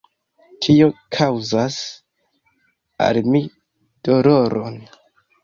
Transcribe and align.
Tio 0.67 0.87
kaŭzas 1.17 1.77
al 3.09 3.21
mi 3.35 3.43
doloron. 4.09 4.83